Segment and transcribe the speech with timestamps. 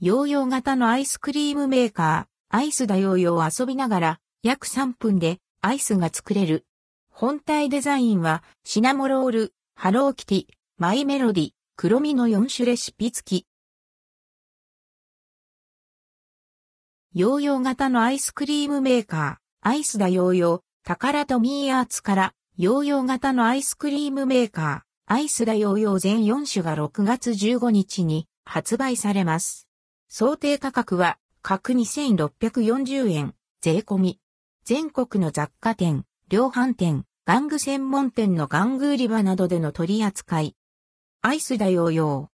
[0.00, 6.66] ヨーヨー型のアイスクリームメーカー、アイスだヨーヨーを遊びながら約3分でアイスが作れる。
[7.10, 13.46] 本体デザインはシナモロール、ハローキティ、マイメロディ、黒ミの4種レシピ付き。
[17.12, 29.67] ヨーヨー型のアイスクリームメーカー、アイスだヨーヨー、タカラトミーアーツから、ヨーヨー型のアイスクリームメーカー、アイスだヨーヨー全4種が6月15日に発売されます。
[30.10, 34.20] 想定価格は、各2640円、税込み。
[34.64, 40.56] 全国の雑貨店、量販店、玩具専門店の玩具売り場などでの取り扱い。
[41.20, 42.28] アイスだヨーヨー。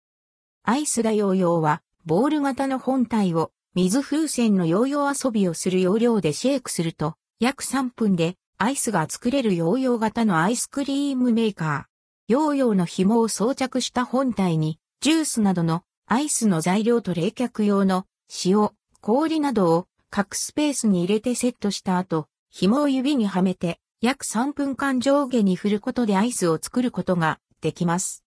[0.63, 12.31] アイスだヨーヨーは、ボール型の本体を水風船のヨーヨー遊びをする要領でシェイクすると、約3分でアイスが作れるヨーヨー型のアイスクリームメーカー。
[12.31, 18.05] ヨーヨーの紐を装着した本体に、ジュースなどのアイスの材料と冷却用の
[18.45, 18.69] 塩、
[19.01, 28.23] 氷などを各スペースに入れてセットした後、紐を指にはめて約3分間上下に振ることでアイスを作ることができます。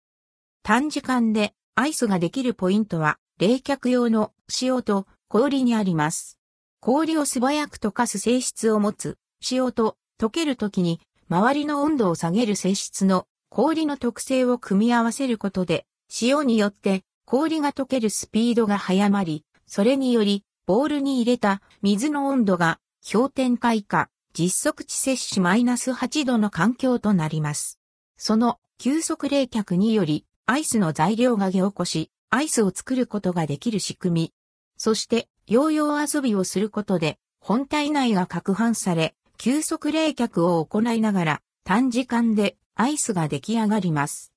[0.64, 6.40] 短時間でアイスができるポイントは冷却用の塩と氷にあります。
[6.80, 9.20] 氷を素早く溶かす性質を持つ
[9.52, 11.00] 塩と溶けるときに
[11.30, 15.86] 周りの温度を下げる性質の氷の特性を組み合わせることで
[16.20, 22.80] 塩によって氷が溶けるスピードが速まり、それにより、ボールに入れた水の温度が
[23.12, 27.82] 氷点下以下、実測値摂氏マイナス8度の環境となります。
[28.16, 34.34] その急速冷却により、アイスの材料が凝固し、アイスを作ることができる仕組み。
[34.78, 44.32] そして、ヨーヨー遊びをすることで、本体内が攪拌され、急速冷却を行いながら、短時間でアイスが出来上がります。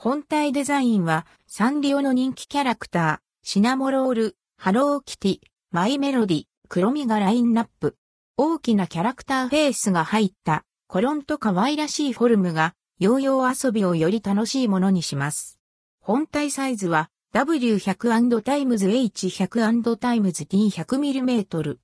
[0.00, 5.38] 本体デザインはサンリオの人気キャラクター、シナモロール、ハローキティ、
[5.72, 7.96] マイメロディ、黒みがラインナップ。
[8.36, 15.58] 大きなキャラクターフェイスが入ったコロンと可愛らしいフォルムがヨーヨー遊びをより楽しいものにします。
[16.00, 21.76] 本体サイズは W100& times H100& times T100mm。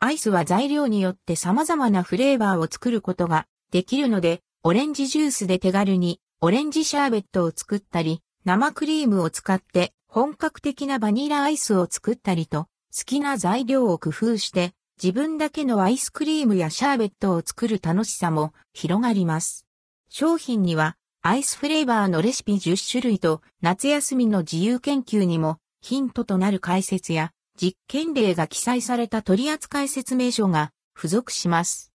[0.00, 14.72] アイスは材料によって様々なフレーバーを作ることができるので、オレンジジュースで手軽にオレンジシャーベットを作ったり、生クリームを使って本格的なバニラアイスを作ったりと、好きな材料を工夫して
[15.02, 19.66] 自分だけのアイスクリームやシャーベットを作る楽しさも広がります。
[20.10, 31.92] 商品にはアイスフレーバーのレシピ10種類と夏休みの自由研究にもヒントとなる解説や実験例が記載された取扱説明書が付属します。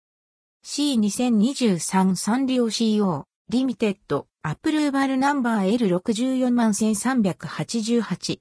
[0.64, 8.02] C2023 サンリオ CO リミテッドアプルーバルナンバー L641388